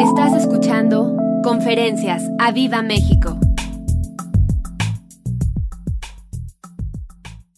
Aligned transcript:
Estás 0.00 0.34
escuchando 0.34 1.16
Conferencias 1.42 2.22
a 2.38 2.52
Viva 2.52 2.82
México. 2.82 3.38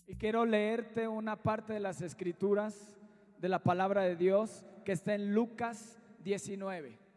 Y 0.06 0.14
quiero 0.14 0.46
leerte 0.46 1.08
una 1.08 1.36
parte 1.42 1.72
de 1.72 1.80
las 1.80 2.00
escrituras 2.00 2.96
de 3.40 3.48
la 3.48 3.58
palabra 3.64 4.02
de 4.02 4.14
Dios 4.14 4.64
que 4.84 4.92
está 4.92 5.14
en 5.14 5.34
Lucas 5.34 5.98
19. 6.22 7.07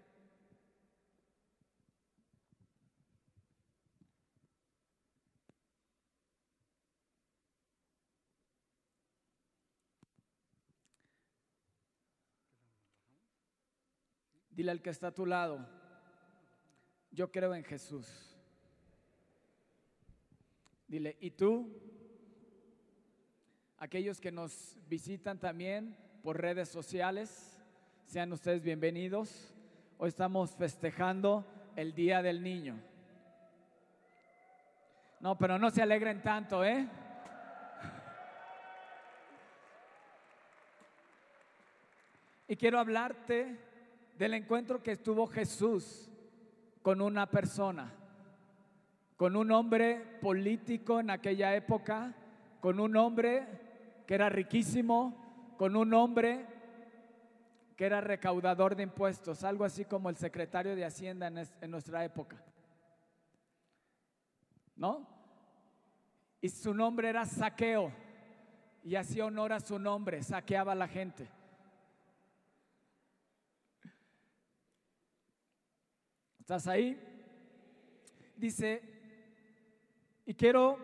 Dile 14.62 14.74
al 14.74 14.82
que 14.84 14.92
está 14.92 15.08
a 15.08 15.12
tu 15.12 15.26
lado, 15.26 15.68
yo 17.10 17.32
creo 17.32 17.56
en 17.56 17.64
Jesús. 17.64 18.38
Dile, 20.88 21.18
¿y 21.20 21.32
tú? 21.32 21.68
Aquellos 23.80 24.22
que 24.22 24.32
nos 24.32 24.78
visitan 24.88 25.40
también 25.40 25.98
por 26.22 26.40
redes 26.40 26.70
sociales, 26.70 27.58
sean 28.06 28.32
ustedes 28.34 28.62
bienvenidos. 28.62 29.52
Hoy 29.98 30.10
estamos 30.10 30.56
festejando 30.56 31.44
el 31.76 31.96
Día 31.96 32.22
del 32.22 32.44
Niño. 32.44 32.80
No, 35.22 35.40
pero 35.40 35.58
no 35.58 35.72
se 35.72 35.82
alegren 35.82 36.22
tanto, 36.22 36.64
¿eh? 36.64 36.88
Y 42.48 42.56
quiero 42.56 42.78
hablarte 42.78 43.71
del 44.22 44.36
encuentro 44.36 44.84
que 44.84 44.98
tuvo 44.98 45.26
Jesús 45.26 46.08
con 46.84 47.02
una 47.02 47.26
persona, 47.32 47.92
con 49.18 49.36
un 49.36 49.50
hombre 49.50 50.20
político 50.22 51.00
en 51.00 51.10
aquella 51.10 51.56
época, 51.56 52.14
con 52.60 52.80
un 52.80 52.96
hombre 52.98 53.48
que 54.06 54.14
era 54.14 54.30
riquísimo, 54.30 55.56
con 55.58 55.76
un 55.76 55.92
hombre 55.96 56.46
que 57.76 57.84
era 57.84 58.00
recaudador 58.00 58.76
de 58.76 58.84
impuestos, 58.84 59.44
algo 59.44 59.66
así 59.66 59.86
como 59.86 60.08
el 60.12 60.18
secretario 60.18 60.76
de 60.76 60.86
Hacienda 60.86 61.26
en, 61.60 61.72
nuestra 61.72 62.06
época. 62.06 62.38
¿No? 64.76 65.08
Y 66.42 66.50
su 66.50 66.76
nombre 66.76 67.10
era 67.10 67.26
Saqueo 67.26 67.92
y 68.84 68.98
hacía 68.98 69.26
honor 69.26 69.52
a 69.52 69.60
su 69.60 69.80
nombre, 69.80 70.22
saqueaba 70.22 70.74
a 70.74 70.76
la 70.76 70.88
gente. 70.88 71.28
¿Estás 76.52 76.68
ahí? 76.68 77.00
Dice, 78.36 78.82
y 80.26 80.34
quiero 80.34 80.78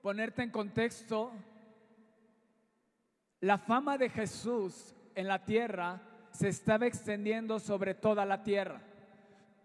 ponerte 0.00 0.42
en 0.42 0.48
contexto, 0.48 1.30
la 3.40 3.58
fama 3.58 3.98
de 3.98 4.08
Jesús 4.08 4.94
en 5.14 5.28
la 5.28 5.44
tierra 5.44 6.00
se 6.30 6.48
estaba 6.48 6.86
extendiendo 6.86 7.58
sobre 7.58 7.92
toda 7.92 8.24
la 8.24 8.44
tierra, 8.44 8.80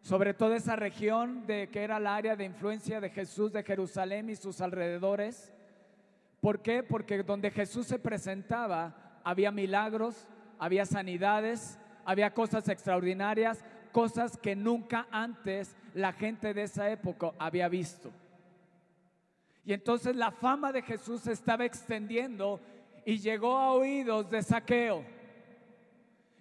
sobre 0.01 0.33
toda 0.33 0.57
esa 0.57 0.75
región 0.75 1.47
de 1.47 1.69
que 1.69 1.85
era 1.85 1.97
la 1.97 2.17
área 2.17 2.35
de 2.35 2.43
influencia 2.43 2.99
de 2.99 3.11
Jesús 3.11 3.53
de 3.53 3.63
Jerusalén 3.63 4.29
y 4.29 4.35
sus 4.35 4.59
alrededores. 4.59 5.53
¿Por 6.41 6.61
qué? 6.61 6.83
Porque 6.83 7.23
donde 7.23 7.49
Jesús 7.49 7.87
se 7.87 7.97
presentaba 7.97 9.21
había 9.23 9.51
milagros, 9.51 10.27
había 10.59 10.85
sanidades, 10.85 11.79
había 12.03 12.33
cosas 12.33 12.67
extraordinarias, 12.67 13.63
cosas 13.91 14.37
que 14.37 14.55
nunca 14.55 15.07
antes 15.11 15.75
la 15.93 16.13
gente 16.13 16.53
de 16.53 16.63
esa 16.63 16.89
época 16.89 17.31
había 17.37 17.67
visto. 17.67 18.11
Y 19.63 19.73
entonces 19.73 20.15
la 20.15 20.31
fama 20.31 20.71
de 20.71 20.81
Jesús 20.81 21.21
se 21.21 21.33
estaba 21.33 21.65
extendiendo 21.65 22.59
y 23.05 23.19
llegó 23.19 23.57
a 23.57 23.73
oídos 23.73 24.29
de 24.29 24.41
saqueo. 24.41 25.03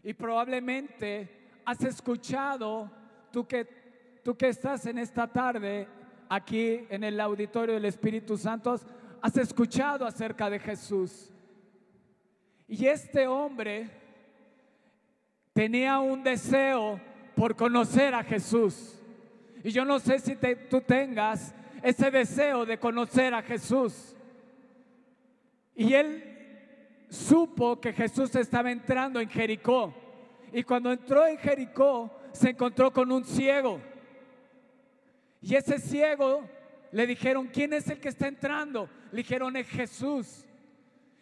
Y 0.02 0.14
probablemente 0.14 1.28
has 1.64 1.82
escuchado, 1.84 2.90
tú 3.30 3.46
que, 3.46 4.20
tú 4.24 4.36
que 4.36 4.48
estás 4.48 4.86
en 4.86 4.98
esta 4.98 5.26
tarde 5.26 5.86
aquí 6.28 6.86
en 6.88 7.04
el 7.04 7.20
auditorio 7.20 7.74
del 7.74 7.84
Espíritu 7.84 8.38
Santo, 8.38 8.78
has 9.20 9.36
escuchado 9.36 10.06
acerca 10.06 10.48
de 10.48 10.58
Jesús. 10.58 11.30
Y 12.66 12.86
este 12.86 13.26
hombre 13.26 13.90
tenía 15.52 15.98
un 15.98 16.22
deseo 16.22 17.00
por 17.40 17.56
conocer 17.56 18.14
a 18.14 18.22
Jesús. 18.22 19.00
Y 19.64 19.70
yo 19.70 19.82
no 19.82 19.98
sé 19.98 20.18
si 20.18 20.36
tú 20.68 20.82
tengas 20.82 21.54
ese 21.82 22.10
deseo 22.10 22.66
de 22.66 22.78
conocer 22.78 23.32
a 23.32 23.40
Jesús. 23.40 24.14
Y 25.74 25.94
él 25.94 27.06
supo 27.08 27.80
que 27.80 27.94
Jesús 27.94 28.34
estaba 28.34 28.70
entrando 28.70 29.20
en 29.20 29.30
Jericó. 29.30 29.94
Y 30.52 30.62
cuando 30.64 30.92
entró 30.92 31.26
en 31.26 31.38
Jericó, 31.38 32.14
se 32.32 32.50
encontró 32.50 32.92
con 32.92 33.10
un 33.10 33.24
ciego. 33.24 33.80
Y 35.40 35.54
ese 35.54 35.78
ciego 35.78 36.46
le 36.92 37.06
dijeron, 37.06 37.48
¿quién 37.50 37.72
es 37.72 37.88
el 37.88 38.00
que 38.00 38.10
está 38.10 38.28
entrando? 38.28 38.86
Le 39.12 39.16
dijeron, 39.16 39.56
es 39.56 39.66
Jesús. 39.66 40.44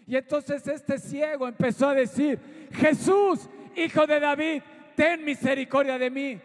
Y 0.04 0.16
entonces 0.16 0.66
este 0.66 0.98
ciego 0.98 1.46
empezó 1.46 1.90
a 1.90 1.94
decir, 1.94 2.40
Jesús, 2.72 3.48
hijo 3.76 4.04
de 4.04 4.18
David, 4.18 4.62
ten 4.98 5.24
misericordia 5.24 5.96
de 5.96 6.10
mí. 6.10 6.40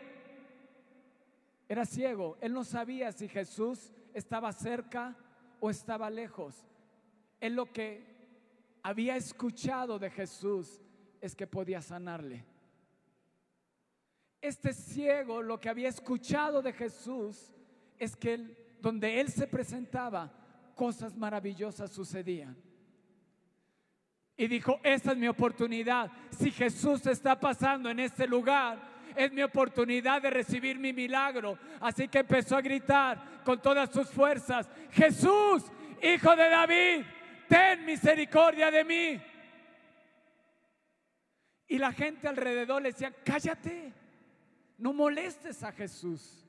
Era 1.68 1.86
ciego, 1.88 2.38
él 2.40 2.54
no 2.54 2.64
sabía 2.64 3.12
si 3.12 3.28
Jesús 3.28 3.92
estaba 4.14 4.54
cerca 4.54 5.18
o 5.60 5.72
estaba 5.72 6.08
lejos. 6.12 6.56
Él 7.40 7.56
lo 7.56 7.74
que 7.74 8.06
había 8.84 9.16
escuchado 9.16 9.98
de 9.98 10.12
Jesús 10.12 10.80
es 11.20 11.36
que 11.36 11.48
podía 11.48 11.82
sanarle. 11.82 12.46
Este 14.40 14.72
ciego 14.72 15.42
lo 15.42 15.60
que 15.60 15.70
había 15.70 15.90
escuchado 15.90 16.62
de 16.62 16.74
Jesús 16.74 17.56
es 17.98 18.16
que 18.16 18.78
donde 18.80 19.20
él 19.20 19.30
se 19.30 19.48
presentaba, 19.48 20.32
cosas 20.76 21.16
maravillosas 21.16 21.90
sucedían. 21.90 22.56
Y 24.36 24.48
dijo, 24.48 24.80
esta 24.84 25.12
es 25.12 25.18
mi 25.18 25.28
oportunidad. 25.28 26.12
Si 26.38 26.50
Jesús 26.52 27.06
está 27.06 27.40
pasando 27.40 27.90
en 27.90 28.00
este 28.00 28.28
lugar, 28.28 28.80
es 29.16 29.32
mi 29.32 29.44
oportunidad 29.44 30.22
de 30.22 30.32
recibir 30.32 30.80
mi 30.80 30.92
milagro. 30.92 31.58
Así 31.80 32.08
que 32.08 32.20
empezó 32.20 32.58
a 32.58 32.62
gritar 32.62 33.44
con 33.44 33.62
todas 33.62 33.92
sus 33.92 34.10
fuerzas, 34.10 34.70
Jesús, 34.92 35.64
hijo 36.02 36.36
de 36.36 36.50
David, 36.50 37.06
ten 37.48 37.86
misericordia 37.86 38.72
de 38.72 38.84
mí. 38.84 39.22
Y 41.68 41.78
la 41.78 41.92
gente 41.92 42.28
alrededor 42.28 42.82
le 42.82 42.92
decía, 42.92 43.14
cállate, 43.24 43.94
no 44.78 44.94
molestes 44.94 45.64
a 45.64 45.72
Jesús. 45.72 46.46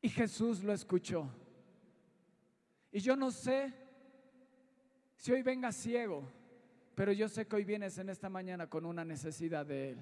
Y 0.00 0.08
Jesús 0.08 0.62
lo 0.62 0.72
escuchó. 0.72 1.30
Y 2.90 3.00
yo 3.00 3.14
no 3.14 3.30
sé 3.30 3.72
si 5.14 5.32
hoy 5.32 5.42
venga 5.42 5.70
ciego 5.70 6.39
pero 7.00 7.12
yo 7.12 7.30
sé 7.30 7.46
que 7.46 7.56
hoy 7.56 7.64
vienes 7.64 7.96
en 7.96 8.10
esta 8.10 8.28
mañana 8.28 8.66
con 8.66 8.84
una 8.84 9.06
necesidad 9.06 9.64
de 9.64 9.92
Él. 9.92 9.96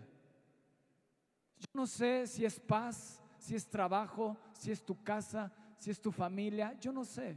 Yo 1.61 1.67
no 1.73 1.87
sé 1.87 2.27
si 2.27 2.45
es 2.45 2.59
paz, 2.59 3.23
si 3.39 3.55
es 3.55 3.69
trabajo, 3.69 4.37
si 4.53 4.73
es 4.73 4.85
tu 4.85 5.01
casa, 5.05 5.53
si 5.79 5.93
es 5.93 6.01
tu 6.01 6.11
familia, 6.11 6.77
yo 6.81 6.91
no 6.91 7.05
sé. 7.05 7.37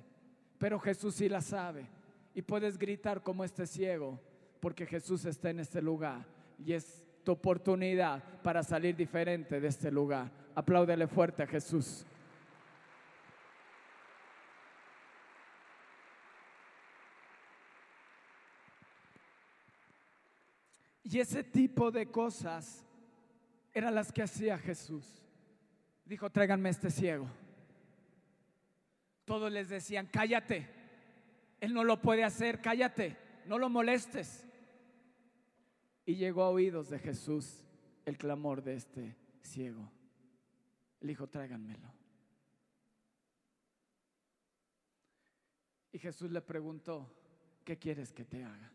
Pero 0.57 0.79
Jesús 0.79 1.13
sí 1.13 1.29
la 1.29 1.41
sabe. 1.41 1.85
Y 2.33 2.41
puedes 2.41 2.79
gritar 2.79 3.21
como 3.21 3.44
este 3.44 3.67
ciego, 3.67 4.19
porque 4.59 4.88
Jesús 4.88 5.25
está 5.25 5.51
en 5.51 5.59
este 5.59 5.79
lugar. 5.79 6.25
Y 6.57 6.73
es 6.73 7.05
tu 7.23 7.33
oportunidad 7.33 8.23
para 8.41 8.63
salir 8.63 8.95
diferente 8.95 9.61
de 9.61 9.67
este 9.67 9.91
lugar. 9.91 10.31
Apláudele 10.56 11.06
fuerte 11.06 11.44
a 11.44 11.47
Jesús. 11.47 12.03
Y 21.12 21.19
ese 21.19 21.44
tipo 21.44 21.92
de 21.92 22.10
cosas 22.10 22.86
eran 23.74 23.94
las 23.94 24.13
que 24.13 24.24
hacía 24.24 24.58
Jesús. 24.58 25.06
Dijo, 26.06 26.30
tráiganme 26.30 26.69
este 26.69 26.90
ciego. 26.90 27.28
Todos 29.25 29.52
les 29.52 29.68
decían, 29.68 30.08
cállate. 30.08 30.69
Él 31.60 31.74
no 31.74 31.84
lo 31.84 32.02
puede 32.02 32.24
hacer, 32.24 32.62
cállate, 32.62 33.18
no 33.46 33.58
lo 33.58 33.69
molestes. 33.69 34.48
Y 36.06 36.16
llegó 36.16 36.44
a 36.44 36.50
oídos 36.50 36.90
de 36.90 36.98
Jesús 36.98 37.62
el 38.06 38.18
clamor 38.18 38.63
de 38.63 38.75
este 38.75 39.18
ciego. 39.42 39.92
Él 41.02 41.10
dijo, 41.10 41.28
tráiganmelo. 41.28 41.94
Y 45.92 46.00
Jesús 46.00 46.31
le 46.31 46.40
preguntó, 46.40 47.13
¿qué 47.66 47.78
quieres 47.78 48.13
que 48.13 48.24
te 48.24 48.46
haga? 48.46 48.72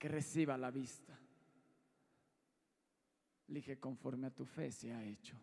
Que 0.00 0.08
reciba 0.08 0.58
la 0.58 0.72
vista. 0.72 1.16
Le 3.48 3.56
dije, 3.56 3.78
conforme 3.78 4.26
a 4.26 4.34
tu 4.34 4.44
fe 4.44 4.70
se 4.70 4.92
ha 4.92 5.02
hecho. 5.02 5.36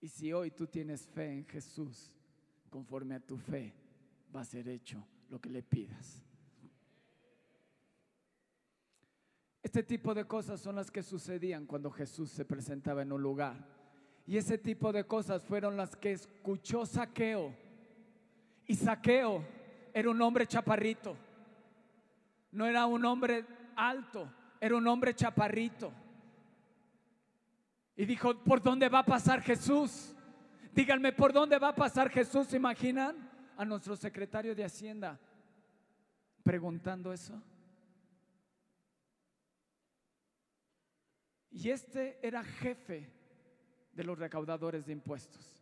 Y 0.00 0.08
si 0.08 0.32
hoy 0.32 0.50
tú 0.50 0.66
tienes 0.66 1.06
fe 1.06 1.30
en 1.30 1.44
Jesús, 1.44 2.12
conforme 2.70 3.16
a 3.16 3.20
tu 3.20 3.36
fe 3.36 3.74
va 4.34 4.40
a 4.40 4.44
ser 4.44 4.68
hecho 4.68 5.04
lo 5.28 5.40
que 5.40 5.50
le 5.50 5.62
pidas. 5.62 6.22
Este 9.62 9.82
tipo 9.82 10.14
de 10.14 10.24
cosas 10.24 10.60
son 10.60 10.76
las 10.76 10.90
que 10.90 11.02
sucedían 11.02 11.66
cuando 11.66 11.90
Jesús 11.90 12.30
se 12.30 12.44
presentaba 12.44 13.02
en 13.02 13.12
un 13.12 13.22
lugar. 13.22 13.68
Y 14.26 14.36
ese 14.36 14.56
tipo 14.56 14.92
de 14.92 15.04
cosas 15.04 15.44
fueron 15.44 15.76
las 15.76 15.96
que 15.96 16.12
escuchó 16.12 16.86
Saqueo. 16.86 17.54
Y 18.66 18.74
Saqueo 18.74 19.44
era 19.92 20.08
un 20.08 20.22
hombre 20.22 20.46
chaparrito. 20.46 21.16
No 22.52 22.66
era 22.66 22.86
un 22.86 23.04
hombre 23.04 23.44
alto, 23.76 24.32
era 24.60 24.76
un 24.76 24.86
hombre 24.86 25.14
chaparrito. 25.14 25.92
Y 27.96 28.04
dijo, 28.04 28.38
¿por 28.44 28.62
dónde 28.62 28.88
va 28.88 29.00
a 29.00 29.04
pasar 29.04 29.40
Jesús? 29.40 30.14
Díganme, 30.72 31.12
¿por 31.12 31.32
dónde 31.32 31.58
va 31.58 31.68
a 31.68 31.74
pasar 31.74 32.10
Jesús? 32.10 32.46
¿Se 32.48 32.56
imaginan 32.56 33.30
a 33.56 33.64
nuestro 33.64 33.96
secretario 33.96 34.54
de 34.54 34.64
Hacienda 34.64 35.18
preguntando 36.42 37.12
eso? 37.12 37.42
Y 41.50 41.70
este 41.70 42.18
era 42.22 42.44
jefe 42.44 43.10
de 43.92 44.04
los 44.04 44.18
recaudadores 44.18 44.86
de 44.86 44.92
impuestos. 44.92 45.60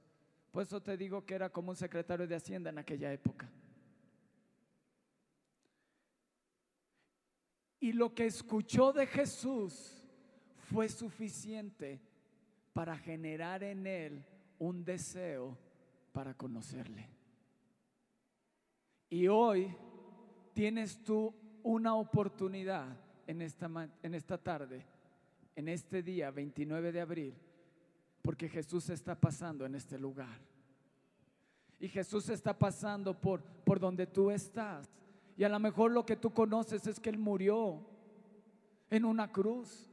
Por 0.50 0.62
eso 0.62 0.80
te 0.82 0.96
digo 0.96 1.24
que 1.24 1.34
era 1.34 1.50
como 1.50 1.70
un 1.70 1.76
secretario 1.76 2.26
de 2.26 2.36
Hacienda 2.36 2.70
en 2.70 2.78
aquella 2.78 3.12
época. 3.12 3.48
Y 7.80 7.92
lo 7.92 8.14
que 8.14 8.26
escuchó 8.26 8.92
de 8.92 9.06
Jesús 9.06 10.04
fue 10.70 10.88
suficiente 10.88 12.00
para 12.72 12.96
generar 12.96 13.62
en 13.62 13.86
él 13.86 14.24
un 14.58 14.84
deseo 14.84 15.56
para 16.12 16.34
conocerle. 16.34 17.08
Y 19.10 19.28
hoy 19.28 19.74
tienes 20.52 21.02
tú 21.02 21.34
una 21.62 21.94
oportunidad 21.94 22.96
en 23.26 23.42
esta, 23.42 23.70
en 24.02 24.14
esta 24.14 24.38
tarde, 24.38 24.84
en 25.54 25.68
este 25.68 26.02
día 26.02 26.30
29 26.30 26.92
de 26.92 27.00
abril, 27.00 27.34
porque 28.22 28.48
Jesús 28.48 28.90
está 28.90 29.14
pasando 29.14 29.64
en 29.64 29.74
este 29.74 29.98
lugar. 29.98 30.38
Y 31.80 31.88
Jesús 31.88 32.28
está 32.28 32.58
pasando 32.58 33.18
por, 33.18 33.42
por 33.42 33.78
donde 33.78 34.06
tú 34.06 34.30
estás. 34.30 34.90
Y 35.38 35.44
a 35.44 35.48
lo 35.48 35.60
mejor 35.60 35.92
lo 35.92 36.04
que 36.04 36.16
tú 36.16 36.34
conoces 36.34 36.84
es 36.88 36.98
que 36.98 37.10
Él 37.10 37.16
murió 37.16 37.86
en 38.90 39.04
una 39.04 39.30
cruz. 39.30 39.88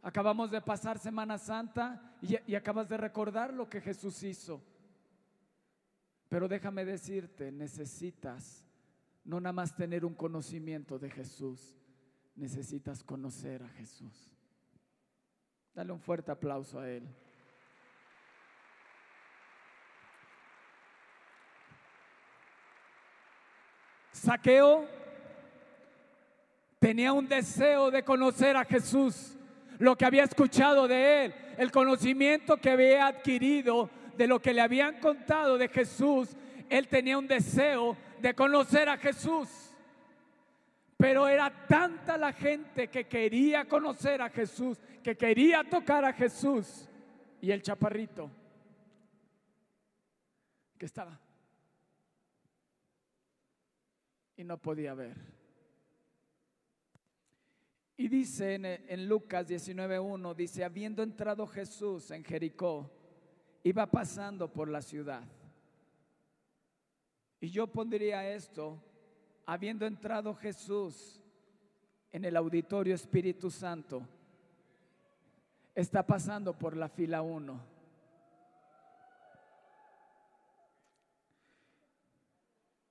Acabamos 0.00 0.52
de 0.52 0.60
pasar 0.60 1.00
Semana 1.00 1.36
Santa 1.36 2.16
y, 2.22 2.54
acabas 2.54 2.88
de 2.88 2.96
recordar 2.96 3.52
lo 3.52 3.68
que 3.68 3.80
Jesús 3.80 4.22
hizo. 4.22 4.62
Pero 6.28 6.46
déjame 6.46 6.84
decirte, 6.84 7.50
necesitas 7.50 8.64
no 9.24 9.40
nada 9.40 9.52
más 9.52 9.74
tener 9.74 10.04
un 10.04 10.14
conocimiento 10.14 10.96
de 10.96 11.10
Jesús, 11.10 11.76
necesitas 12.36 13.02
conocer 13.02 13.64
a 13.64 13.68
Jesús. 13.70 14.32
Dale 15.74 15.92
un 15.92 16.00
fuerte 16.00 16.30
aplauso 16.30 16.78
a 16.78 16.88
Él. 16.88 17.08
Saqueo 24.24 24.88
tenía 26.78 27.12
un 27.12 27.28
deseo 27.28 27.90
de 27.90 28.02
conocer 28.02 28.56
a 28.56 28.64
Jesús, 28.64 29.36
lo 29.78 29.96
que 29.96 30.06
había 30.06 30.24
escuchado 30.24 30.88
de 30.88 31.26
él, 31.26 31.34
el 31.58 31.70
conocimiento 31.70 32.56
que 32.56 32.70
había 32.70 33.06
adquirido 33.06 33.90
de 34.16 34.26
lo 34.26 34.40
que 34.40 34.54
le 34.54 34.62
habían 34.62 34.98
contado 34.98 35.58
de 35.58 35.68
Jesús. 35.68 36.34
Él 36.70 36.88
tenía 36.88 37.18
un 37.18 37.26
deseo 37.26 37.98
de 38.20 38.34
conocer 38.34 38.88
a 38.88 38.96
Jesús. 38.96 39.48
Pero 40.96 41.28
era 41.28 41.66
tanta 41.66 42.16
la 42.16 42.32
gente 42.32 42.88
que 42.88 43.06
quería 43.06 43.66
conocer 43.66 44.22
a 44.22 44.30
Jesús, 44.30 44.78
que 45.02 45.16
quería 45.16 45.64
tocar 45.64 46.04
a 46.04 46.14
Jesús. 46.14 46.88
Y 47.42 47.50
el 47.50 47.60
chaparrito 47.60 48.30
que 50.78 50.86
estaba 50.86 51.20
y 54.36 54.44
no 54.44 54.58
podía 54.58 54.94
ver. 54.94 55.16
Y 57.96 58.08
dice 58.08 58.54
en, 58.54 58.64
en 58.64 59.08
Lucas 59.08 59.48
19.1, 59.48 60.34
dice, 60.34 60.64
habiendo 60.64 61.02
entrado 61.02 61.46
Jesús 61.46 62.10
en 62.10 62.24
Jericó, 62.24 62.90
iba 63.62 63.86
pasando 63.86 64.52
por 64.52 64.68
la 64.68 64.82
ciudad. 64.82 65.22
Y 67.40 67.50
yo 67.50 67.66
pondría 67.66 68.28
esto, 68.32 68.82
habiendo 69.46 69.86
entrado 69.86 70.34
Jesús 70.34 71.22
en 72.10 72.24
el 72.24 72.36
auditorio 72.36 72.94
Espíritu 72.94 73.50
Santo, 73.50 74.08
está 75.74 76.04
pasando 76.06 76.56
por 76.56 76.76
la 76.76 76.88
fila 76.88 77.22
1. 77.22 77.60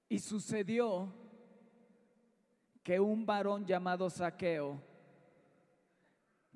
Y 0.10 0.19
sucedió 0.19 1.22
que 2.83 3.00
un 3.00 3.25
varón 3.25 3.65
llamado 3.65 4.09
Saqueo, 4.09 4.80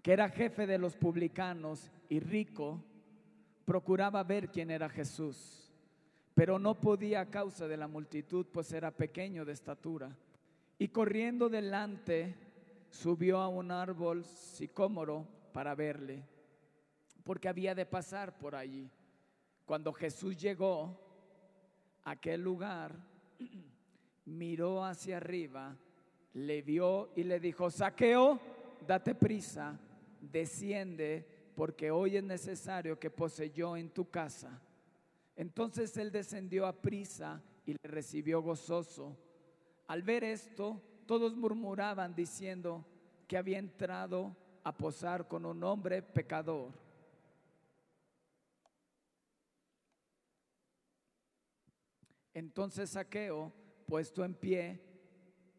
que 0.04 0.12
era 0.12 0.30
jefe 0.30 0.68
de 0.68 0.78
los 0.78 0.96
publicanos 0.98 1.90
y 2.10 2.20
rico, 2.20 2.84
procuraba 3.64 4.24
ver 4.24 4.50
quién 4.50 4.70
era 4.70 4.90
Jesús, 4.90 5.74
pero 6.34 6.60
no 6.60 6.76
podía 6.76 7.22
a 7.22 7.30
causa 7.30 7.68
de 7.68 7.78
la 7.78 7.88
multitud, 7.88 8.46
pues 8.52 8.72
era 8.74 8.92
pequeño 8.92 9.46
de 9.46 9.54
estatura. 9.54 10.16
Y 10.78 10.90
corriendo 10.90 11.50
delante, 11.50 12.36
subió 12.90 13.40
a 13.40 13.48
un 13.48 13.72
árbol 13.72 14.24
sicómoro 14.26 15.26
para 15.54 15.76
verle, 15.76 16.24
porque 17.24 17.48
había 17.48 17.74
de 17.74 17.86
pasar 17.86 18.38
por 18.38 18.54
allí. 18.54 18.90
Cuando 19.66 19.94
Jesús 19.94 20.38
llegó 20.38 21.00
a 22.04 22.12
aquel 22.12 22.42
lugar, 22.42 22.96
miró 24.26 24.84
hacia 24.86 25.18
arriba 25.18 25.76
le 26.38 26.62
vio 26.62 27.10
y 27.16 27.24
le 27.24 27.40
dijo, 27.40 27.72
saqueo, 27.72 28.40
date 28.86 29.16
prisa, 29.16 29.80
desciende, 30.22 31.26
porque 31.56 31.90
hoy 31.90 32.16
es 32.16 32.24
necesario 32.24 33.00
que 33.00 33.10
poseyó 33.10 33.76
en 33.76 33.90
tu 33.90 34.12
casa. 34.12 34.62
Entonces 35.36 35.98
él 35.98 36.12
descendió 36.12 36.68
a 36.68 36.80
prisa 36.80 37.42
y 37.66 37.72
le 37.72 37.80
recibió 37.82 38.42
gozoso. 38.44 39.18
Al 39.88 40.04
ver 40.04 40.24
esto, 40.24 40.80
todos 41.08 41.36
murmuraban 41.36 42.14
diciendo 42.14 42.86
que 43.28 43.36
había 43.36 43.58
entrado 43.58 44.38
a 44.64 44.78
posar 44.78 45.28
con 45.28 45.44
un 45.44 45.64
hombre 45.64 46.04
pecador. 46.04 46.72
Entonces 52.32 52.92
Saqueo, 52.92 53.52
puesto 53.88 54.24
en 54.24 54.36
pie, 54.36 54.87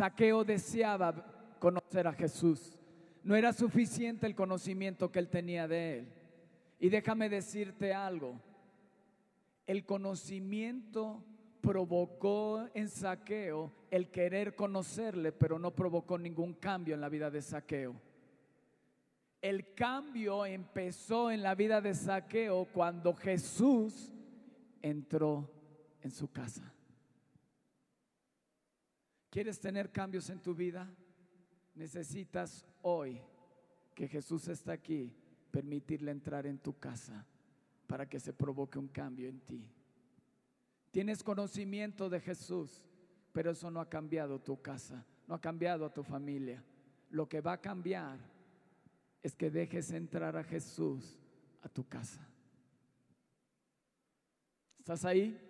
Saqueo 0.00 0.44
deseaba 0.44 1.12
conocer 1.58 2.06
a 2.06 2.14
Jesús. 2.14 2.78
No 3.22 3.36
era 3.36 3.52
suficiente 3.52 4.26
el 4.26 4.34
conocimiento 4.34 5.12
que 5.12 5.18
él 5.18 5.28
tenía 5.28 5.68
de 5.68 5.98
él. 5.98 6.12
Y 6.78 6.88
déjame 6.88 7.28
decirte 7.28 7.92
algo. 7.92 8.40
El 9.66 9.84
conocimiento 9.84 11.22
provocó 11.60 12.66
en 12.72 12.88
Saqueo 12.88 13.74
el 13.90 14.10
querer 14.10 14.54
conocerle, 14.54 15.32
pero 15.32 15.58
no 15.58 15.74
provocó 15.74 16.16
ningún 16.16 16.54
cambio 16.54 16.94
en 16.94 17.02
la 17.02 17.10
vida 17.10 17.30
de 17.30 17.42
Saqueo. 17.42 17.94
El 19.42 19.74
cambio 19.74 20.46
empezó 20.46 21.30
en 21.30 21.42
la 21.42 21.54
vida 21.54 21.82
de 21.82 21.92
Saqueo 21.92 22.64
cuando 22.72 23.12
Jesús 23.12 24.10
entró 24.80 25.50
en 26.00 26.10
su 26.10 26.32
casa. 26.32 26.72
¿Quieres 29.30 29.60
tener 29.60 29.92
cambios 29.92 30.28
en 30.28 30.40
tu 30.40 30.54
vida? 30.54 30.92
Necesitas 31.74 32.66
hoy 32.82 33.20
que 33.94 34.08
Jesús 34.08 34.48
está 34.48 34.72
aquí, 34.72 35.14
permitirle 35.52 36.10
entrar 36.10 36.46
en 36.46 36.58
tu 36.58 36.78
casa 36.78 37.24
para 37.86 38.08
que 38.08 38.18
se 38.18 38.32
provoque 38.32 38.78
un 38.78 38.88
cambio 38.88 39.28
en 39.28 39.40
ti. 39.40 39.64
Tienes 40.90 41.22
conocimiento 41.22 42.10
de 42.10 42.20
Jesús, 42.20 42.82
pero 43.32 43.52
eso 43.52 43.70
no 43.70 43.80
ha 43.80 43.88
cambiado 43.88 44.40
tu 44.40 44.60
casa, 44.60 45.06
no 45.28 45.36
ha 45.36 45.40
cambiado 45.40 45.86
a 45.86 45.94
tu 45.94 46.02
familia. 46.02 46.64
Lo 47.10 47.28
que 47.28 47.40
va 47.40 47.52
a 47.52 47.60
cambiar 47.60 48.18
es 49.22 49.36
que 49.36 49.50
dejes 49.50 49.92
entrar 49.92 50.36
a 50.36 50.42
Jesús 50.42 51.16
a 51.62 51.68
tu 51.68 51.86
casa. 51.86 52.26
¿Estás 54.78 55.04
ahí? 55.04 55.49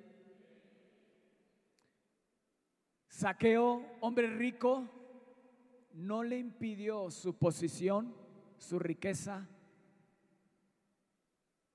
Saqueo, 3.20 3.84
hombre 4.00 4.28
rico, 4.28 4.88
no 5.92 6.22
le 6.22 6.38
impidió 6.38 7.10
su 7.10 7.36
posición, 7.36 8.14
su 8.56 8.78
riqueza, 8.78 9.46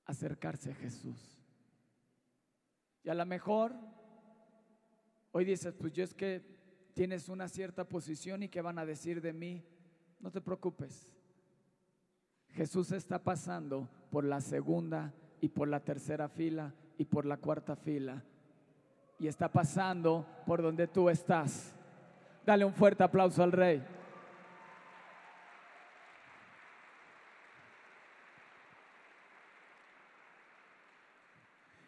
acercarse 0.06 0.72
a 0.72 0.74
Jesús. 0.76 1.40
Y 3.04 3.10
a 3.10 3.14
lo 3.14 3.28
mejor 3.28 3.76
hoy 5.34 5.46
dices, 5.46 5.76
pues 5.76 5.94
yo 5.94 6.04
es 6.04 6.16
que 6.16 6.42
tienes 6.96 7.30
una 7.30 7.48
cierta 7.48 7.88
posición 7.88 8.42
y 8.42 8.50
qué 8.50 8.62
van 8.62 8.80
a 8.80 8.86
decir 8.88 9.22
de 9.22 9.34
mí. 9.34 9.64
No 10.20 10.32
te 10.32 10.42
preocupes. 10.42 11.08
Jesús 12.54 12.92
está 12.92 13.24
pasando 13.24 13.88
por 14.10 14.24
la 14.24 14.42
segunda 14.42 15.14
y 15.42 15.50
por 15.50 15.68
la 15.68 15.82
tercera 15.84 16.28
fila 16.28 16.74
y 16.98 17.06
por 17.06 17.28
la 17.28 17.38
cuarta 17.38 17.76
fila. 17.76 18.26
Y 19.20 19.28
está 19.28 19.48
pasando 19.50 20.26
por 20.46 20.62
donde 20.62 20.88
tú 20.88 21.10
estás. 21.10 21.74
Dale 22.46 22.66
un 22.66 22.74
fuerte 22.74 23.04
aplauso 23.04 23.42
al 23.42 23.52
rey. 23.52 23.84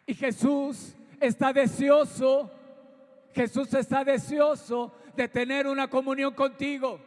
Y 0.08 0.14
Jesús 0.14 0.96
está 1.20 1.52
deseoso, 1.52 2.50
Jesús 3.34 3.74
está 3.74 4.04
deseoso 4.04 4.94
de 5.14 5.28
tener 5.28 5.66
una 5.66 5.88
comunión 5.88 6.32
contigo. 6.32 6.98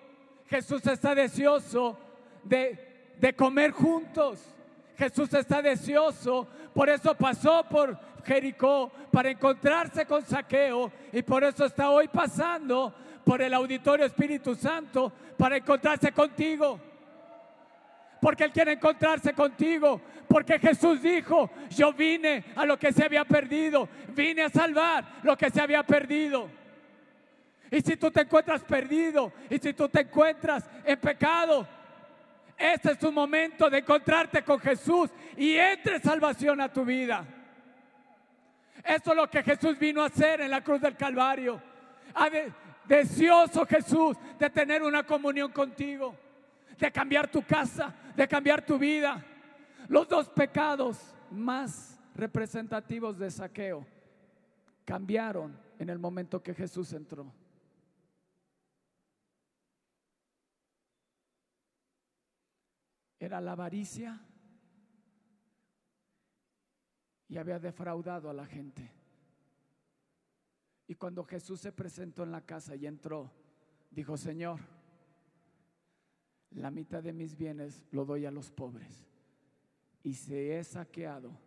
Jesús 0.45 0.85
está 0.85 1.15
deseoso 1.15 1.97
de, 2.43 3.15
de 3.19 3.35
comer 3.35 3.71
juntos. 3.71 4.53
Jesús 4.97 5.33
está 5.33 5.63
deseoso, 5.63 6.47
por 6.73 6.89
eso 6.89 7.15
pasó 7.15 7.63
por 7.69 7.97
Jericó 8.23 8.91
para 9.11 9.29
encontrarse 9.29 10.05
con 10.05 10.25
Saqueo 10.25 10.91
y 11.11 11.21
por 11.21 11.43
eso 11.43 11.65
está 11.65 11.89
hoy 11.89 12.07
pasando 12.07 12.93
por 13.23 13.41
el 13.41 13.53
auditorio 13.53 14.05
Espíritu 14.05 14.55
Santo 14.55 15.11
para 15.37 15.57
encontrarse 15.57 16.11
contigo. 16.11 16.79
Porque 18.21 18.43
Él 18.43 18.51
quiere 18.51 18.73
encontrarse 18.73 19.33
contigo, 19.33 19.99
porque 20.27 20.59
Jesús 20.59 21.01
dijo, 21.01 21.49
yo 21.71 21.91
vine 21.91 22.45
a 22.55 22.65
lo 22.65 22.77
que 22.77 22.93
se 22.93 23.03
había 23.03 23.25
perdido, 23.25 23.89
vine 24.09 24.43
a 24.43 24.49
salvar 24.49 25.03
lo 25.23 25.35
que 25.35 25.49
se 25.49 25.59
había 25.59 25.81
perdido. 25.83 26.47
Y 27.71 27.81
si 27.81 27.97
tú 27.97 28.11
te 28.11 28.21
encuentras 28.21 28.63
perdido, 28.63 29.33
y 29.49 29.57
si 29.57 29.73
tú 29.73 29.89
te 29.89 30.01
encuentras 30.01 30.69
en 30.85 30.99
pecado, 30.99 31.67
este 32.61 32.91
es 32.91 32.99
tu 32.99 33.11
momento 33.11 33.69
de 33.69 33.79
encontrarte 33.79 34.43
con 34.43 34.59
Jesús 34.59 35.09
y 35.37 35.55
entre 35.55 35.99
salvación 35.99 36.61
a 36.61 36.71
tu 36.71 36.85
vida. 36.85 37.25
Eso 38.83 39.11
es 39.11 39.15
lo 39.15 39.29
que 39.29 39.43
Jesús 39.43 39.77
vino 39.77 40.01
a 40.01 40.07
hacer 40.07 40.41
en 40.41 40.51
la 40.51 40.63
cruz 40.63 40.81
del 40.81 40.95
Calvario. 40.95 41.61
Deseoso 42.85 43.65
Jesús 43.65 44.17
de 44.37 44.49
tener 44.49 44.83
una 44.83 45.03
comunión 45.03 45.51
contigo 45.51 46.15
de 46.81 46.91
cambiar 46.91 47.29
tu 47.29 47.43
casa, 47.43 47.93
de 48.15 48.27
cambiar 48.27 48.65
tu 48.65 48.77
vida. 48.77 49.23
Los 49.87 50.09
dos 50.09 50.27
pecados 50.29 51.15
más 51.29 51.99
representativos 52.15 53.17
de 53.19 53.29
saqueo 53.29 53.85
cambiaron 54.83 55.55
en 55.77 55.89
el 55.89 55.99
momento 55.99 56.41
que 56.41 56.55
Jesús 56.55 56.91
entró. 56.93 57.31
Era 63.21 63.39
la 63.39 63.51
avaricia 63.51 64.19
y 67.27 67.37
había 67.37 67.59
defraudado 67.59 68.31
a 68.31 68.33
la 68.33 68.47
gente. 68.47 68.91
Y 70.87 70.95
cuando 70.95 71.23
Jesús 71.23 71.61
se 71.61 71.71
presentó 71.71 72.23
en 72.23 72.31
la 72.31 72.41
casa 72.41 72.75
y 72.75 72.87
entró, 72.87 73.31
dijo, 73.91 74.17
Señor, 74.17 74.59
la 76.49 76.71
mitad 76.71 77.03
de 77.03 77.13
mis 77.13 77.37
bienes 77.37 77.85
lo 77.91 78.05
doy 78.05 78.25
a 78.25 78.31
los 78.31 78.49
pobres. 78.49 79.07
Y 80.01 80.15
si 80.15 80.33
he 80.33 80.63
saqueado, 80.63 81.37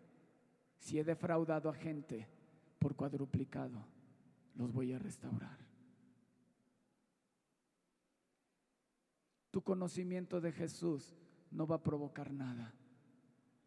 si 0.79 1.01
he 1.01 1.03
defraudado 1.03 1.69
a 1.69 1.75
gente 1.75 2.29
por 2.79 2.95
cuadruplicado, 2.95 3.85
los 4.55 4.73
voy 4.73 4.93
a 4.93 5.01
restaurar. 5.01 5.59
Tu 9.51 9.61
conocimiento 9.61 10.41
de 10.41 10.53
Jesús 10.53 11.17
no 11.55 11.67
va 11.67 11.77
a 11.77 11.83
provocar 11.83 12.33
nada. 12.33 12.75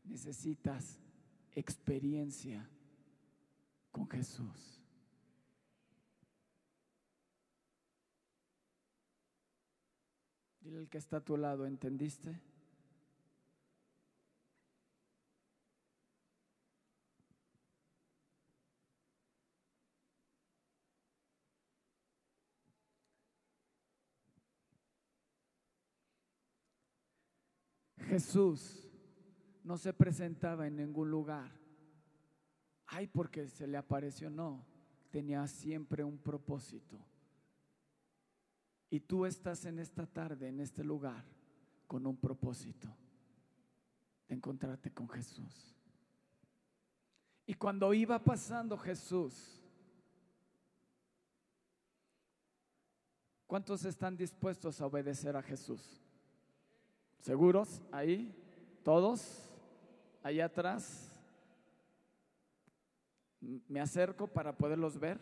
Necesitas 0.03 0.99
experiencia 1.53 2.69
con 3.91 4.07
Jesús. 4.09 4.81
Dile 10.61 10.79
el 10.79 10.89
que 10.89 10.97
está 10.97 11.17
a 11.17 11.23
tu 11.23 11.37
lado, 11.37 11.65
¿entendiste? 11.65 12.41
Jesús 28.07 28.87
no 29.63 29.77
se 29.77 29.93
presentaba 29.93 30.65
en 30.65 30.77
ningún 30.77 31.11
lugar. 31.11 31.51
Ay, 32.85 33.07
porque 33.07 33.47
se 33.47 33.67
le 33.67 33.77
apareció, 33.77 34.29
no. 34.29 34.65
Tenía 35.11 35.45
siempre 35.47 36.03
un 36.03 36.17
propósito. 36.17 36.97
Y 38.89 39.01
tú 39.01 39.25
estás 39.25 39.65
en 39.65 39.79
esta 39.79 40.05
tarde, 40.05 40.47
en 40.47 40.61
este 40.61 40.83
lugar, 40.83 41.25
con 41.85 42.07
un 42.07 42.15
propósito 42.15 42.87
de 44.27 44.35
encontrarte 44.35 44.93
con 44.93 45.09
Jesús. 45.09 45.75
Y 47.45 47.53
cuando 47.55 47.93
iba 47.93 48.23
pasando 48.23 48.77
Jesús, 48.77 49.61
¿cuántos 53.45 53.83
están 53.83 54.15
dispuestos 54.15 54.79
a 54.79 54.85
obedecer 54.85 55.35
a 55.35 55.41
Jesús? 55.41 56.06
¿Seguros? 57.27 57.81
Ahí, 57.91 58.33
todos, 58.83 59.51
allá 60.23 60.45
atrás. 60.45 61.11
Me 63.67 63.81
acerco 63.81 64.27
para 64.27 64.55
poderlos 64.55 64.97
ver. 64.97 65.19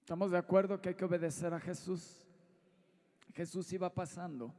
¿Estamos 0.00 0.32
de 0.32 0.38
acuerdo 0.38 0.80
que 0.80 0.88
hay 0.88 0.94
que 0.96 1.04
obedecer 1.04 1.54
a 1.54 1.60
Jesús? 1.60 2.26
Jesús 3.34 3.72
iba 3.72 3.88
pasando 3.88 4.52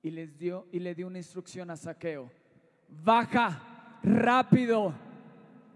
y 0.00 0.12
les 0.12 0.38
dio 0.38 0.68
y 0.70 0.78
le 0.78 0.94
dio 0.94 1.08
una 1.08 1.18
instrucción 1.18 1.68
a 1.72 1.76
Saqueo. 1.76 2.30
Baja 2.88 3.98
rápido 4.04 4.94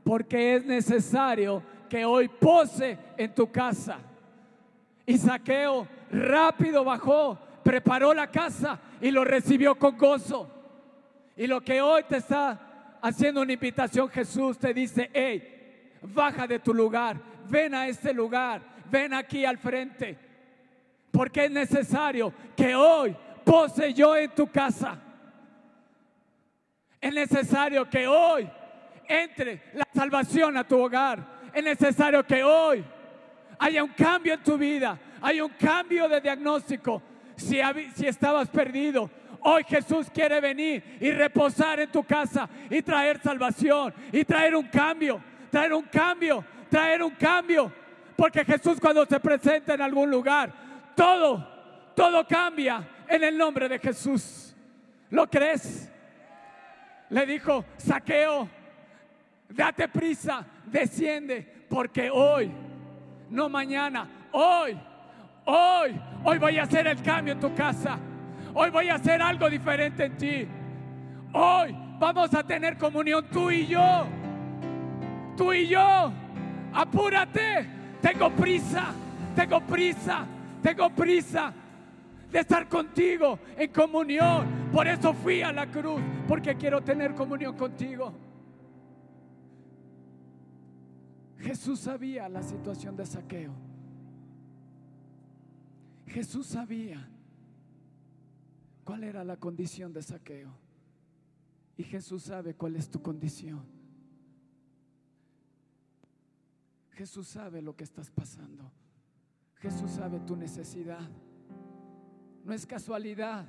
porque 0.05 0.55
es 0.55 0.65
necesario 0.65 1.65
que 1.89 2.05
hoy 2.05 2.29
pose 2.29 2.97
en 3.17 3.35
tu 3.35 3.50
casa. 3.50 3.99
Y 5.05 5.19
Saqueo 5.19 5.99
rápido 6.11 6.85
bajó, 6.85 7.38
preparó 7.62 8.14
la 8.14 8.31
casa 8.31 8.79
y 9.00 9.11
lo 9.11 9.25
recibió 9.25 9.75
con 9.76 9.97
gozo. 9.97 10.49
Y 11.37 11.47
lo 11.47 11.61
que 11.61 11.81
hoy 11.81 12.02
te 12.09 12.19
está 12.19 12.99
haciendo 13.02 13.40
una 13.40 13.52
invitación 13.52 14.09
Jesús 14.09 14.59
te 14.59 14.75
dice, 14.75 15.11
hey, 15.12 15.99
baja 16.02 16.47
de 16.47 16.59
tu 16.59 16.75
lugar, 16.75 17.17
ven 17.49 17.75
a 17.75 17.88
este 17.88 18.12
lugar, 18.12 18.61
ven 18.90 19.14
aquí 19.14 19.45
al 19.45 19.59
frente, 19.59 20.19
porque 21.11 21.47
es 21.47 21.50
necesario 21.50 22.33
que 22.57 22.75
hoy 22.75 23.17
pose 23.45 23.93
yo 23.95 24.17
en 24.17 24.31
tu 24.31 24.47
casa. 24.49 24.99
Es 27.00 27.14
necesario 27.14 27.88
que 27.88 28.07
hoy 28.07 28.49
entre 29.11 29.62
la 29.75 29.87
salvación 29.93 30.57
a 30.57 30.67
tu 30.67 30.79
hogar. 30.79 31.40
Es 31.52 31.64
necesario 31.64 32.25
que 32.25 32.45
hoy 32.45 32.85
haya 33.59 33.83
un 33.83 33.90
cambio 33.90 34.35
en 34.35 34.43
tu 34.43 34.57
vida, 34.57 34.99
haya 35.23 35.45
un 35.45 35.53
cambio 35.53 36.09
de 36.09 36.21
diagnóstico. 36.21 37.03
Si, 37.37 37.61
si 37.95 38.07
estabas 38.07 38.49
perdido, 38.49 39.11
Hoy 39.43 39.65
Jesús 39.65 40.11
quiere 40.12 40.41
venir 40.41 40.99
y 41.00 41.11
reposar 41.12 41.81
en 41.81 41.91
tu 41.91 42.05
casa 42.05 42.49
y 42.69 42.83
traer 42.83 43.21
salvación 43.21 43.95
y 44.12 44.25
traer 44.25 44.55
un 44.55 44.67
cambio, 44.67 45.23
traer 45.50 45.73
un 45.73 45.85
cambio, 45.85 46.45
traer 46.69 47.03
un 47.03 47.12
cambio. 47.12 47.73
Porque 48.17 48.45
Jesús 48.45 48.79
cuando 48.79 49.07
se 49.07 49.19
presenta 49.19 49.75
en 49.75 49.81
algún 49.81 50.11
lugar, 50.11 50.53
todo, 50.95 51.93
todo 51.97 52.27
cambia 52.27 52.87
en 53.09 53.25
el 53.25 53.37
nombre 53.37 53.69
de 53.69 53.79
Jesús. 53.79 54.55
¿Lo 55.09 55.29
crees? 55.29 55.91
Le 57.09 57.25
dijo, 57.25 57.65
saqueo, 57.79 58.47
date 59.49 59.89
prisa, 59.89 60.45
desciende, 60.67 61.65
porque 61.69 62.11
hoy, 62.11 62.53
no 63.31 63.49
mañana, 63.49 64.29
hoy, 64.33 64.79
hoy, 65.50 66.00
hoy 66.25 66.38
voy 66.38 66.59
a 66.59 66.62
hacer 66.62 66.87
el 66.87 67.02
cambio 67.02 67.35
en 67.35 67.40
tu 67.40 67.54
casa. 67.54 67.99
Hoy 68.54 68.71
voy 68.71 68.88
a 68.88 68.95
hacer 68.97 69.23
algo 69.23 69.49
diferente 69.49 70.04
en 70.04 70.16
ti. 70.16 70.49
Hoy 71.33 71.76
vamos 71.99 72.35
a 72.35 72.42
tener 72.42 72.76
comunión 72.76 73.26
tú 73.30 73.50
y 73.50 73.66
yo. 73.66 74.07
Tú 75.37 75.52
y 75.52 75.69
yo. 75.69 76.12
Apúrate. 76.73 77.66
Tengo 78.00 78.30
prisa. 78.30 78.92
Tengo 79.37 79.61
prisa. 79.61 80.26
Tengo 80.62 80.90
prisa 80.90 81.52
de 82.30 82.38
estar 82.40 82.69
contigo 82.69 83.38
en 83.57 83.73
comunión. 83.73 84.71
Por 84.73 84.87
eso 84.87 85.12
fui 85.14 85.42
a 85.42 85.52
la 85.52 85.66
cruz. 85.66 86.00
Porque 86.26 86.57
quiero 86.57 86.83
tener 86.83 87.14
comunión 87.14 87.57
contigo. 87.57 88.12
Jesús 91.38 91.80
sabía 91.80 92.28
la 92.28 92.42
situación 92.42 92.97
de 92.97 93.07
saqueo. 93.07 93.70
Jesús 96.11 96.47
sabía 96.47 97.09
cuál 98.83 99.05
era 99.05 99.23
la 99.23 99.37
condición 99.37 99.93
de 99.93 100.02
saqueo. 100.02 100.50
Y 101.76 101.85
Jesús 101.85 102.25
sabe 102.25 102.55
cuál 102.55 102.75
es 102.75 102.90
tu 102.90 103.00
condición. 103.00 103.64
Jesús 106.90 107.29
sabe 107.29 107.62
lo 107.62 107.76
que 107.76 107.85
estás 107.85 108.11
pasando. 108.11 108.71
Jesús 109.55 109.93
sabe 109.93 110.19
tu 110.21 110.35
necesidad. 110.35 111.09
No 112.45 112.52
es 112.52 112.67
casualidad 112.67 113.47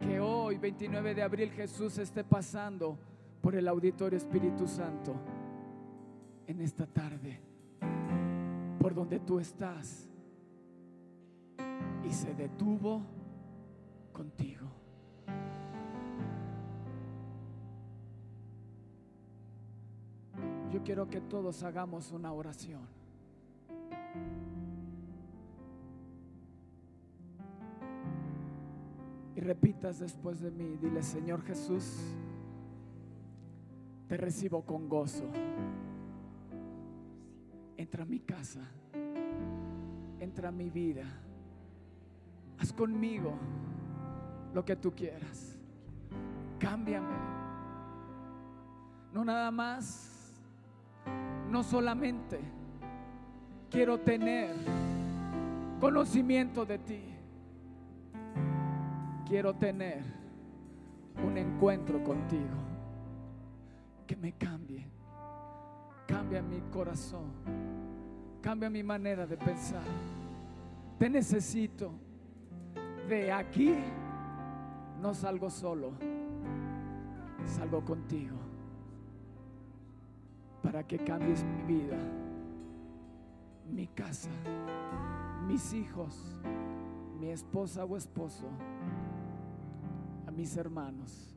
que 0.00 0.18
hoy, 0.18 0.58
29 0.58 1.14
de 1.14 1.22
abril, 1.22 1.50
Jesús 1.52 1.98
esté 1.98 2.24
pasando 2.24 2.98
por 3.40 3.54
el 3.54 3.68
auditorio 3.68 4.16
Espíritu 4.16 4.66
Santo 4.66 5.14
en 6.48 6.60
esta 6.60 6.84
tarde, 6.84 7.40
por 8.80 8.92
donde 8.92 9.20
tú 9.20 9.38
estás. 9.38 10.11
Y 12.04 12.12
se 12.12 12.34
detuvo 12.34 13.02
contigo. 14.12 14.68
Yo 20.72 20.82
quiero 20.82 21.06
que 21.06 21.20
todos 21.20 21.62
hagamos 21.64 22.12
una 22.12 22.32
oración. 22.32 22.86
Y 29.36 29.40
repitas 29.40 29.98
después 29.98 30.40
de 30.40 30.50
mí, 30.50 30.78
dile, 30.80 31.02
Señor 31.02 31.42
Jesús, 31.42 31.98
te 34.08 34.16
recibo 34.16 34.64
con 34.64 34.88
gozo. 34.88 35.24
Entra 37.76 38.04
a 38.04 38.06
mi 38.06 38.20
casa, 38.20 38.60
entra 40.20 40.48
a 40.48 40.52
mi 40.52 40.70
vida, 40.70 41.04
haz 42.62 42.72
conmigo 42.72 43.34
lo 44.54 44.64
que 44.64 44.76
tú 44.76 44.92
quieras. 44.94 45.58
Cámbiame. 46.60 47.16
No 49.12 49.24
nada 49.24 49.50
más, 49.50 50.32
no 51.50 51.64
solamente 51.64 52.38
quiero 53.68 53.98
tener 53.98 54.54
conocimiento 55.80 56.64
de 56.64 56.78
ti. 56.78 57.02
Quiero 59.26 59.54
tener 59.54 60.02
un 61.24 61.36
encuentro 61.36 62.02
contigo 62.04 62.58
que 64.06 64.14
me 64.14 64.32
cambie. 64.34 64.86
Cambia 66.06 66.40
mi 66.42 66.60
corazón. 66.70 67.32
Cambia 68.40 68.70
mi 68.70 68.84
manera 68.84 69.26
de 69.26 69.36
pensar. 69.36 69.82
Te 70.98 71.10
necesito. 71.10 72.11
De 73.08 73.32
aquí 73.32 73.74
no 75.00 75.12
salgo 75.12 75.50
solo. 75.50 75.92
Salgo 77.44 77.84
contigo. 77.84 78.36
Para 80.62 80.86
que 80.86 80.98
cambies 80.98 81.44
mi 81.44 81.62
vida, 81.62 81.98
mi 83.68 83.88
casa, 83.88 84.30
mis 85.48 85.72
hijos, 85.72 86.36
mi 87.18 87.30
esposa 87.30 87.84
o 87.84 87.96
esposo, 87.96 88.46
a 90.26 90.30
mis 90.30 90.56
hermanos. 90.56 91.34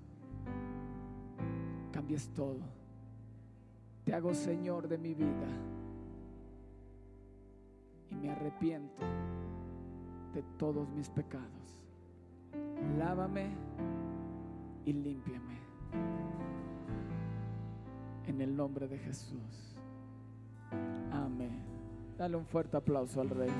Cambies 1.91 2.29
todo. 2.29 2.59
Te 4.03 4.13
hago 4.13 4.35
Señor 4.35 4.87
de 4.87 4.99
mi 4.99 5.15
vida. 5.15 5.47
Y 8.11 8.15
me 8.15 8.29
arrepiento 8.29 9.01
de 10.35 10.43
todos 10.57 10.89
mis 10.89 11.09
pecados. 11.09 11.79
Lávame 12.99 13.47
y 14.85 14.91
límpiame. 14.91 15.55
En 18.27 18.41
el 18.41 18.55
nombre 18.55 18.87
de 18.87 18.99
Jesús. 18.99 19.77
Amén. 21.11 21.63
Dale 22.17 22.35
un 22.35 22.45
fuerte 22.45 22.75
aplauso 22.75 23.21
al 23.21 23.29
Rey. 23.29 23.51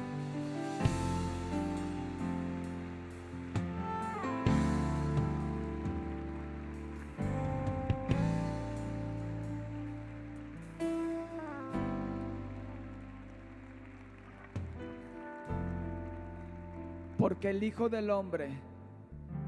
El 17.45 17.61
Hijo 17.61 17.89
del 17.89 18.09
Hombre 18.09 18.49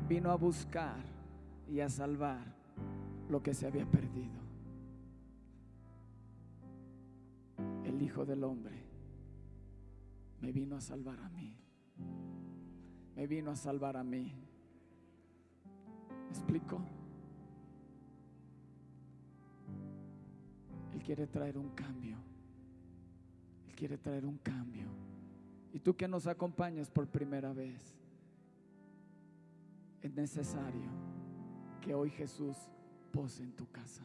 vino 0.07 0.29
a 0.29 0.35
buscar 0.35 1.03
y 1.67 1.79
a 1.79 1.89
salvar 1.89 2.45
lo 3.27 3.41
que 3.41 3.55
se 3.55 3.65
había 3.65 3.89
perdido. 3.89 4.39
El 7.83 7.99
Hijo 7.99 8.23
del 8.23 8.43
Hombre 8.43 8.83
me 10.41 10.51
vino 10.51 10.75
a 10.75 10.81
salvar 10.81 11.19
a 11.19 11.29
mí. 11.29 11.57
Me 13.15 13.25
vino 13.25 13.49
a 13.49 13.55
salvar 13.55 13.97
a 13.97 14.03
mí. 14.03 14.31
¿Me 16.23 16.29
explico? 16.29 16.79
Él 20.93 21.01
quiere 21.01 21.25
traer 21.25 21.57
un 21.57 21.69
cambio. 21.69 22.17
Él 23.67 23.75
quiere 23.75 23.97
traer 23.97 24.23
un 24.23 24.37
cambio. 24.37 25.16
Y 25.77 25.79
tú 25.79 25.95
que 25.95 26.07
nos 26.07 26.25
acompañas 26.25 26.89
por 26.89 27.05
primera 27.05 27.53
vez, 27.53 27.79
es 30.01 30.11
necesario 30.11 30.89
que 31.81 31.93
hoy 31.93 32.09
Jesús 32.09 32.57
pose 33.11 33.43
en 33.43 33.51
tu 33.51 33.69
casa. 33.69 34.01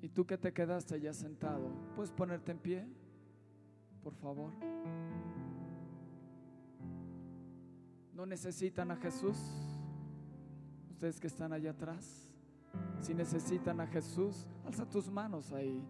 Y 0.00 0.08
tú 0.08 0.24
que 0.24 0.38
te 0.38 0.50
quedaste 0.54 0.98
ya 0.98 1.12
sentado, 1.12 1.70
¿puedes 1.94 2.10
ponerte 2.10 2.52
en 2.52 2.58
pie? 2.58 2.86
Por 4.02 4.14
favor. 4.14 4.50
¿No 8.14 8.24
necesitan 8.24 8.92
a 8.92 8.96
Jesús? 8.96 9.36
Ustedes 10.90 11.20
que 11.20 11.26
están 11.26 11.52
allá 11.52 11.72
atrás. 11.72 12.31
Si 13.00 13.14
necesitan 13.14 13.80
a 13.80 13.86
Jesús, 13.86 14.46
alza 14.64 14.88
tus 14.88 15.10
manos 15.10 15.52
ahí 15.52 15.84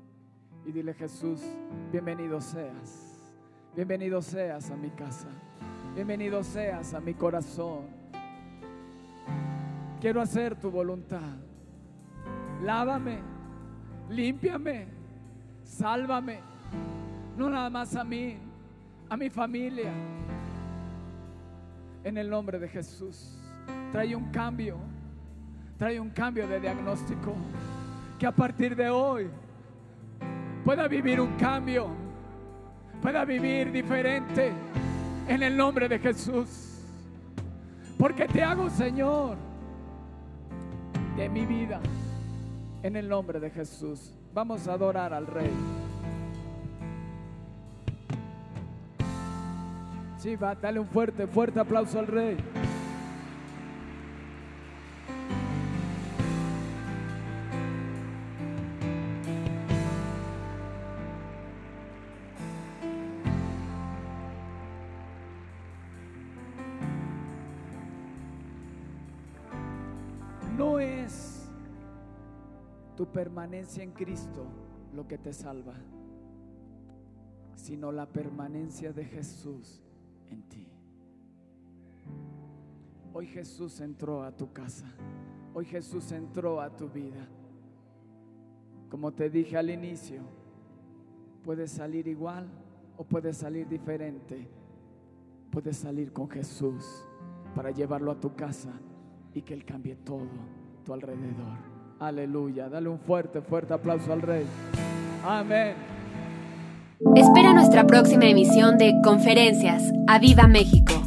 y 0.65 0.73
dile 0.73 0.95
Jesús, 0.95 1.41
bienvenido 1.91 2.41
seas. 2.41 3.35
Bienvenido 3.75 4.23
seas 4.23 4.71
a 4.71 4.77
mi 4.77 4.91
casa. 4.91 5.29
Bienvenido 5.95 6.43
seas 6.43 6.95
a 6.95 7.01
mi 7.01 7.15
corazón. 7.15 7.87
Quiero 10.01 10.21
hacer 10.21 10.57
tu 10.57 10.71
voluntad. 10.71 11.37
Lávame, 12.63 13.19
límpiame, 14.11 14.87
sálvame. 15.65 16.41
No 17.37 17.49
nada 17.49 17.71
más 17.71 17.97
a 17.97 18.05
mí, 18.05 18.37
a 19.09 19.17
mi 19.17 19.31
familia. 19.31 19.93
En 22.05 22.19
el 22.19 22.29
nombre 22.29 22.59
de 22.59 22.69
Jesús. 22.69 23.39
Trae 23.91 24.15
un 24.15 24.31
cambio. 24.31 24.77
Trae 25.83 25.99
un 25.99 26.11
cambio 26.11 26.47
de 26.47 26.61
diagnóstico. 26.61 27.35
Que 28.17 28.25
a 28.25 28.31
partir 28.31 28.77
de 28.77 28.89
hoy 28.89 29.29
pueda 30.65 30.87
vivir 30.87 31.21
un 31.21 31.37
cambio 31.37 31.91
pueda 33.01 33.25
vivir 33.25 33.73
diferente 33.73 34.53
en 35.27 35.43
el 35.43 35.57
nombre 35.57 35.89
de 35.89 35.99
Jesús. 35.99 36.79
Porque 37.99 38.29
te 38.29 38.45
hago, 38.45 38.71
Señor, 38.71 39.37
de 41.17 41.29
mi 41.29 41.45
vida 41.47 41.81
en 42.85 42.95
el 42.95 43.09
nombre 43.09 43.41
de 43.41 43.51
Jesús. 43.51 44.15
Vamos 44.33 44.69
a 44.69 44.75
adorar 44.75 45.13
al 45.13 45.27
Rey. 45.27 45.51
Sí, 50.19 50.37
va, 50.37 50.55
dale 50.55 50.79
un 50.79 50.87
fuerte, 50.87 51.27
fuerte 51.27 51.59
aplauso 51.59 51.99
al 51.99 52.07
Rey. 52.07 52.37
Permanencia 73.23 73.85
en 73.85 73.93
Cristo 73.93 74.45
lo 74.93 75.07
que 75.07 75.17
te 75.17 75.33
salva, 75.33 75.75
sino 77.55 77.93
la 77.93 78.05
permanencia 78.05 78.93
de 78.93 79.05
Jesús 79.05 79.81
en 80.29 80.43
ti. 80.49 80.67
Hoy 83.13 83.29
Jesús 83.29 83.81
entró 83.81 84.25
a 84.25 84.33
tu 84.33 84.53
casa, 84.53 84.93
hoy 85.55 85.67
Jesús 85.67 86.11
entró 86.11 86.61
a 86.61 86.75
tu 86.75 86.89
vida. 86.89 87.29
Como 88.91 89.13
te 89.13 89.31
dije 89.31 89.57
al 89.57 89.71
inicio, 89.71 90.23
puedes 91.45 91.71
salir 91.71 92.09
igual 92.09 92.49
o 92.97 93.05
puedes 93.05 93.37
salir 93.37 93.69
diferente. 93.69 94.49
Puedes 95.49 95.77
salir 95.77 96.13
con 96.13 96.29
Jesús 96.29 97.07
para 97.55 97.71
llevarlo 97.71 98.11
a 98.11 98.19
tu 98.19 98.35
casa 98.35 98.73
y 99.33 99.43
que 99.43 99.55
Él 99.55 99.65
cambie 99.65 99.95
todo 99.95 100.27
tu 100.85 100.93
alrededor. 100.93 101.72
Aleluya. 102.03 102.69
Dale 102.69 102.89
un 102.89 102.99
fuerte, 102.99 103.41
fuerte 103.41 103.75
aplauso 103.75 104.13
al 104.13 104.23
Rey. 104.23 104.45
Amén. 105.25 105.75
Espera 107.15 107.53
nuestra 107.53 107.87
próxima 107.87 108.27
emisión 108.27 108.77
de 108.77 108.93
Conferencias. 109.05 109.85
¡A 110.09 110.19
Viva 110.19 110.49
México! 110.49 111.02